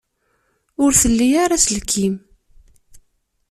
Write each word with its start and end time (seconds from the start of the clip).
Ur 0.83 0.91
tli 1.01 1.27
ara 1.43 1.55
aselkim. 1.59 2.15